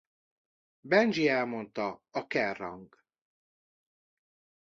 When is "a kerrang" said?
2.11-2.89